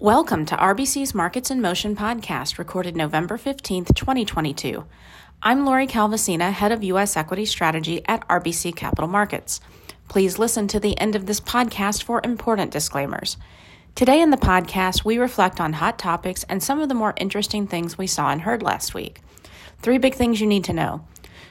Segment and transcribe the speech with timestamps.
[0.00, 4.86] Welcome to RBC's Markets in Motion podcast, recorded November 15th, 2022.
[5.42, 7.18] I'm Lori Calvasina, head of U.S.
[7.18, 9.60] equity strategy at RBC Capital Markets.
[10.08, 13.36] Please listen to the end of this podcast for important disclaimers.
[13.94, 17.66] Today in the podcast, we reflect on hot topics and some of the more interesting
[17.66, 19.20] things we saw and heard last week.
[19.80, 21.04] Three big things you need to know.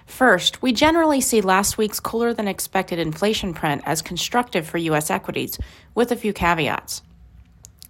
[0.07, 5.11] First, we generally see last week's cooler than expected inflation print as constructive for U.S.
[5.11, 5.59] equities,
[5.93, 7.03] with a few caveats.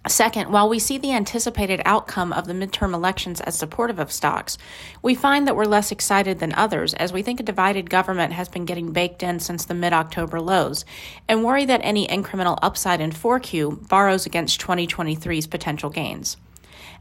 [0.08, 4.56] Second, while we see the anticipated outcome of the midterm elections as supportive of stocks,
[5.02, 8.48] we find that we're less excited than others as we think a divided government has
[8.48, 10.86] been getting baked in since the mid October lows,
[11.28, 16.38] and worry that any incremental upside in 4Q borrows against 2023's potential gains.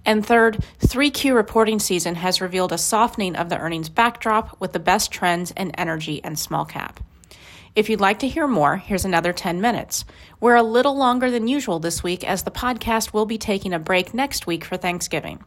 [0.05, 4.79] And third, 3Q reporting season has revealed a softening of the earnings backdrop with the
[4.79, 6.99] best trends in energy and small cap.
[7.79, 10.03] If you'd like to hear more, here's another 10 minutes.
[10.41, 13.79] We're a little longer than usual this week as the podcast will be taking a
[13.79, 15.45] break next week for Thanksgiving.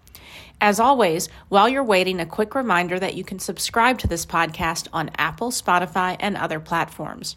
[0.58, 4.88] As always, while you're waiting, a quick reminder that you can subscribe to this podcast
[4.94, 7.36] on Apple, Spotify, and other platforms.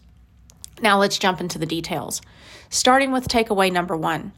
[0.80, 2.22] Now let's jump into the details.
[2.70, 4.32] Starting with takeaway number one.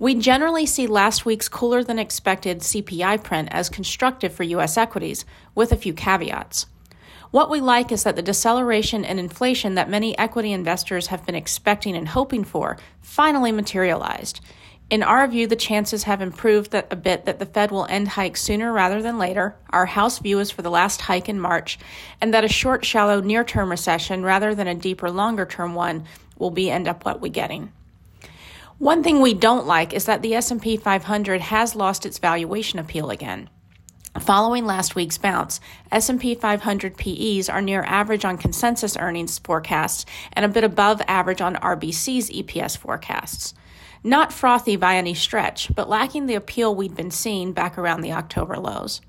[0.00, 4.76] We generally see last week's cooler than expected CPI print as constructive for U.S.
[4.76, 6.66] equities, with a few caveats.
[7.30, 11.36] What we like is that the deceleration and inflation that many equity investors have been
[11.36, 14.40] expecting and hoping for finally materialized.
[14.90, 18.42] In our view, the chances have improved a bit that the Fed will end hikes
[18.42, 19.54] sooner rather than later.
[19.70, 21.78] Our house view is for the last hike in March,
[22.20, 26.06] and that a short, shallow, near-term recession rather than a deeper, longer-term one
[26.36, 27.70] will be end up what we're getting.
[28.78, 33.10] One thing we don't like is that the S&P 500 has lost its valuation appeal
[33.10, 33.48] again.
[34.20, 40.04] Following last week's bounce, S&P 500 PEs are near average on consensus earnings forecasts
[40.34, 43.54] and a bit above average on RBC's EPS forecasts.
[44.04, 48.12] Not frothy by any stretch, but lacking the appeal we'd been seeing back around the
[48.12, 49.00] October lows.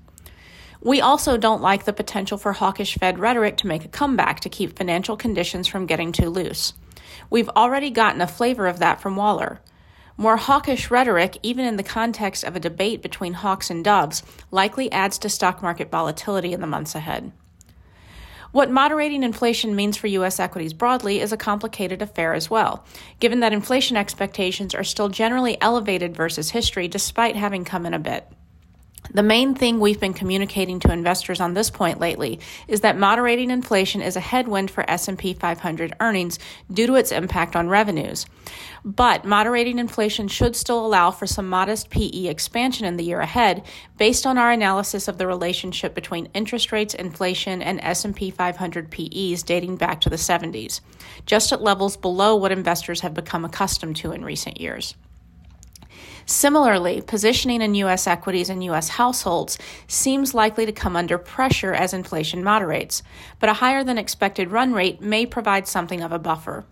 [0.80, 4.48] We also don't like the potential for hawkish Fed rhetoric to make a comeback to
[4.48, 6.72] keep financial conditions from getting too loose.
[7.28, 9.60] We've already gotten a flavor of that from Waller.
[10.22, 14.22] More hawkish rhetoric, even in the context of a debate between hawks and doves,
[14.52, 17.32] likely adds to stock market volatility in the months ahead.
[18.52, 20.38] What moderating inflation means for U.S.
[20.38, 22.84] equities broadly is a complicated affair as well,
[23.18, 27.98] given that inflation expectations are still generally elevated versus history despite having come in a
[27.98, 28.24] bit.
[29.10, 33.50] The main thing we've been communicating to investors on this point lately is that moderating
[33.50, 36.38] inflation is a headwind for S&P 500 earnings
[36.72, 38.26] due to its impact on revenues.
[38.84, 43.64] But moderating inflation should still allow for some modest PE expansion in the year ahead
[43.98, 49.42] based on our analysis of the relationship between interest rates, inflation, and S&P 500 PEs
[49.42, 50.80] dating back to the 70s,
[51.26, 54.94] just at levels below what investors have become accustomed to in recent years.
[56.26, 58.06] Similarly, positioning in U.S.
[58.06, 58.90] equities and U.S.
[58.90, 63.02] households seems likely to come under pressure as inflation moderates,
[63.38, 66.64] but a higher than expected run rate may provide something of a buffer.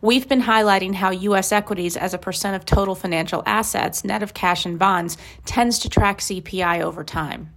[0.00, 1.52] We've been highlighting how U.S.
[1.52, 5.16] equities as a percent of total financial assets, net of cash and bonds,
[5.46, 7.53] tends to track CPI over time.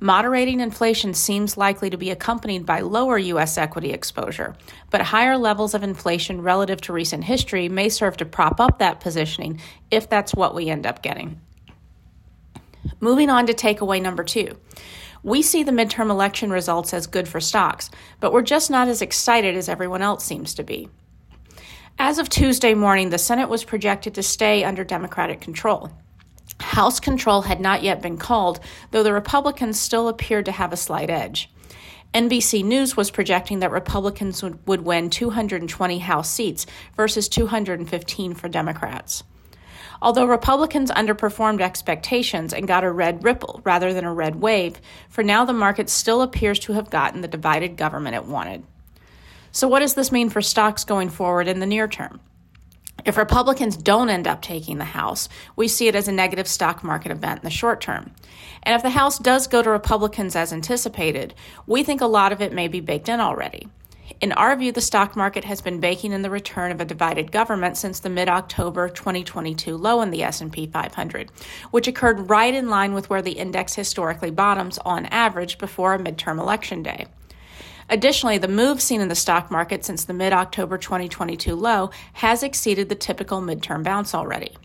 [0.00, 3.58] Moderating inflation seems likely to be accompanied by lower U.S.
[3.58, 4.54] equity exposure,
[4.90, 9.00] but higher levels of inflation relative to recent history may serve to prop up that
[9.00, 9.60] positioning
[9.90, 11.40] if that's what we end up getting.
[13.00, 14.56] Moving on to takeaway number two.
[15.24, 19.02] We see the midterm election results as good for stocks, but we're just not as
[19.02, 20.88] excited as everyone else seems to be.
[21.98, 25.90] As of Tuesday morning, the Senate was projected to stay under Democratic control.
[26.60, 28.60] House control had not yet been called,
[28.90, 31.50] though the Republicans still appeared to have a slight edge.
[32.14, 38.48] NBC News was projecting that Republicans would, would win 220 House seats versus 215 for
[38.48, 39.24] Democrats.
[40.00, 45.22] Although Republicans underperformed expectations and got a red ripple rather than a red wave, for
[45.22, 48.64] now the market still appears to have gotten the divided government it wanted.
[49.50, 52.20] So, what does this mean for stocks going forward in the near term?
[53.04, 56.82] If Republicans don't end up taking the House, we see it as a negative stock
[56.82, 58.10] market event in the short term.
[58.64, 61.34] And if the House does go to Republicans as anticipated,
[61.66, 63.68] we think a lot of it may be baked in already.
[64.20, 67.30] In our view, the stock market has been baking in the return of a divided
[67.30, 71.30] government since the mid-October 2022 low in the S&P 500,
[71.70, 75.98] which occurred right in line with where the index historically bottoms on average before a
[75.98, 77.06] midterm election day.
[77.90, 82.42] Additionally, the move seen in the stock market since the mid October 2022 low has
[82.42, 84.56] exceeded the typical midterm bounce already.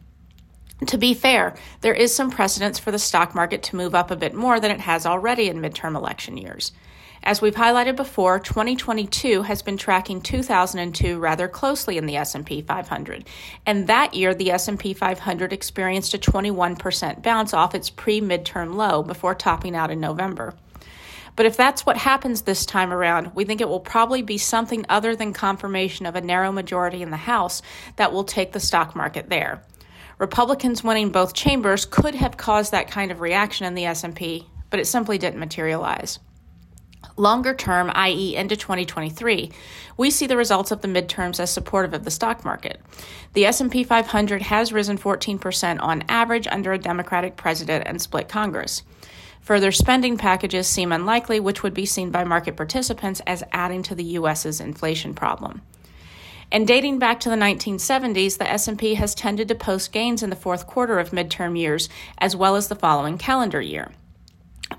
[0.87, 4.17] To be fair, there is some precedence for the stock market to move up a
[4.17, 6.73] bit more than it has already in midterm election years.
[7.25, 13.25] As we've highlighted before, 2022 has been tracking 2002 rather closely in the S&P 500,
[13.65, 19.35] and that year the S&P 500 experienced a 21% bounce off its pre-midterm low before
[19.35, 20.53] topping out in November.
[21.35, 24.85] But if that's what happens this time around, we think it will probably be something
[24.89, 27.61] other than confirmation of a narrow majority in the House
[27.95, 29.63] that will take the stock market there.
[30.19, 34.79] Republicans winning both chambers could have caused that kind of reaction in the S&P, but
[34.79, 36.19] it simply didn't materialize.
[37.17, 39.51] Longer term, i.e., into 2023,
[39.97, 42.81] we see the results of the midterms as supportive of the stock market.
[43.33, 48.83] The S&P 500 has risen 14% on average under a Democratic president and split Congress.
[49.43, 53.95] Further spending packages seem unlikely, which would be seen by market participants as adding to
[53.95, 55.61] the US's inflation problem.
[56.49, 60.35] And dating back to the 1970s, the S&P has tended to post gains in the
[60.35, 63.91] fourth quarter of midterm years as well as the following calendar year.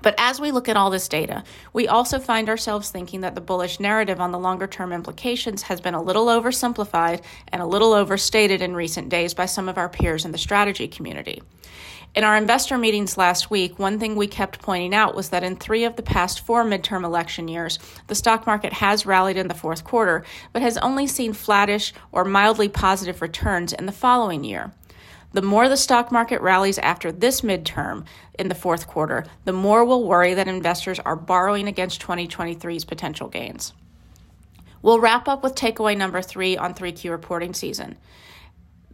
[0.01, 3.41] But as we look at all this data, we also find ourselves thinking that the
[3.41, 7.93] bullish narrative on the longer term implications has been a little oversimplified and a little
[7.93, 11.41] overstated in recent days by some of our peers in the strategy community.
[12.15, 15.57] In our investor meetings last week, one thing we kept pointing out was that in
[15.57, 17.77] three of the past four midterm election years,
[18.07, 20.23] the stock market has rallied in the fourth quarter,
[20.53, 24.71] but has only seen flattish or mildly positive returns in the following year.
[25.33, 28.05] The more the stock market rallies after this midterm
[28.39, 33.27] in the fourth quarter, the more we'll worry that investors are borrowing against 2023's potential
[33.27, 33.73] gains.
[34.81, 37.97] We'll wrap up with takeaway number three on 3Q reporting season.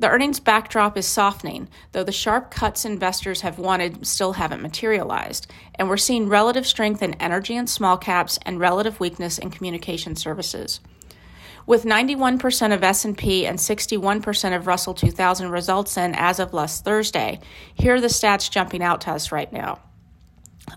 [0.02, 5.46] The earnings backdrop is softening, though the sharp cuts investors have wanted still haven't materialized,
[5.76, 10.16] and we're seeing relative strength in energy and small caps and relative weakness in communication
[10.16, 10.80] services.
[11.68, 17.40] With 91% of S&P and 61% of Russell 2000 results in as of last Thursday,
[17.76, 19.82] here are the stats jumping out to us right now.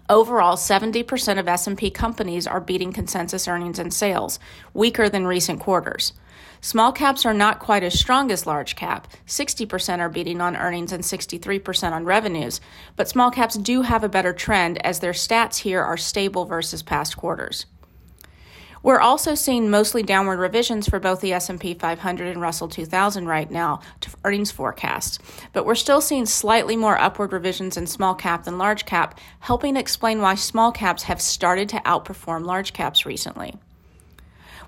[0.08, 4.38] Overall, 70% of S&P companies are beating consensus earnings and sales,
[4.72, 6.12] weaker than recent quarters.
[6.60, 9.06] Small caps are not quite as strong as large cap.
[9.26, 12.60] 60% are beating on earnings and 63% on revenues,
[12.96, 16.82] but small caps do have a better trend as their stats here are stable versus
[16.82, 17.66] past quarters.
[18.84, 23.50] We're also seeing mostly downward revisions for both the S&P 500 and Russell 2000 right
[23.50, 25.19] now to earnings forecasts,
[25.54, 29.78] but we're still seeing slightly more upward revisions in small cap than large cap, helping
[29.78, 33.54] explain why small caps have started to outperform large caps recently.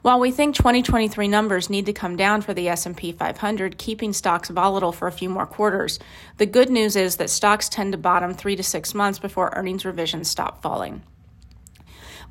[0.00, 4.48] While we think 2023 numbers need to come down for the S&P 500, keeping stocks
[4.48, 5.98] volatile for a few more quarters,
[6.38, 9.84] the good news is that stocks tend to bottom 3 to 6 months before earnings
[9.84, 11.02] revisions stop falling.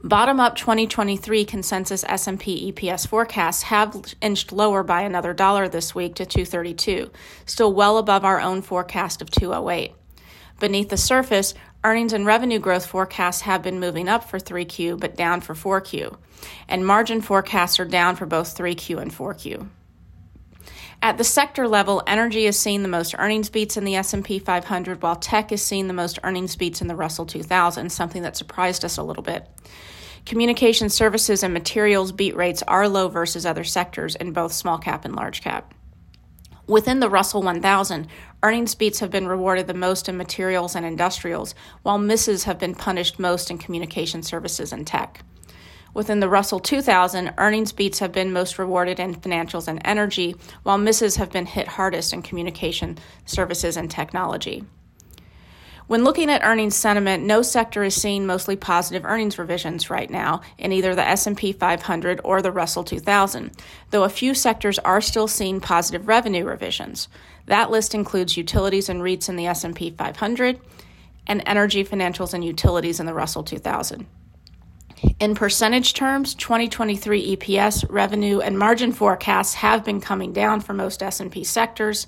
[0.05, 6.13] Bottom up 2023 consensus S&P EPS forecasts have inched lower by another dollar this week
[6.13, 7.09] to 232,
[7.47, 9.95] still well above our own forecast of 208.
[10.59, 15.17] Beneath the surface, earnings and revenue growth forecasts have been moving up for 3Q but
[15.17, 16.15] down for 4Q,
[16.69, 19.67] and margin forecasts are down for both 3Q and 4Q.
[21.01, 25.01] At the sector level, energy is seeing the most earnings beats in the S&P 500
[25.01, 28.85] while tech is seeing the most earnings beats in the Russell 2000, something that surprised
[28.85, 29.47] us a little bit.
[30.25, 35.05] Communication services and materials beat rates are low versus other sectors in both small cap
[35.05, 35.71] and large cap.
[36.65, 38.07] Within the Russell 1000,
[38.41, 42.73] earnings beats have been rewarded the most in materials and industrials, while misses have been
[42.73, 45.21] punished most in communication services and tech.
[45.93, 50.79] Within the Russell 2000, earnings beats have been most rewarded in financials and energy, while
[50.79, 54.63] misses have been hit hardest in communication services and technology.
[55.87, 60.41] When looking at earnings sentiment, no sector is seeing mostly positive earnings revisions right now
[60.57, 63.51] in either the S&P 500 or the Russell 2000,
[63.91, 67.07] though a few sectors are still seeing positive revenue revisions.
[67.45, 70.59] That list includes utilities and REITs in the S&P 500
[71.27, 74.07] and energy, financials and utilities in the Russell 2000.
[75.19, 81.03] In percentage terms, 2023 EPS, revenue, and margin forecasts have been coming down for most
[81.03, 82.07] S&P sectors.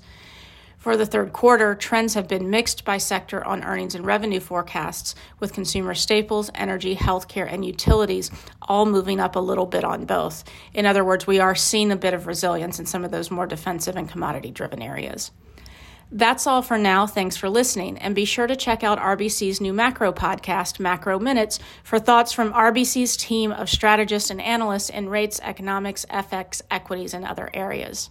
[0.78, 5.16] For the third quarter, trends have been mixed by sector on earnings and revenue forecasts,
[5.40, 8.30] with consumer staples, energy, healthcare, and utilities
[8.62, 10.44] all moving up a little bit on both.
[10.72, 13.46] In other words, we are seeing a bit of resilience in some of those more
[13.46, 15.32] defensive and commodity driven areas.
[16.12, 17.08] That's all for now.
[17.08, 17.98] Thanks for listening.
[17.98, 22.52] And be sure to check out RBC's new macro podcast, Macro Minutes, for thoughts from
[22.52, 28.10] RBC's team of strategists and analysts in rates, economics, FX, equities, and other areas.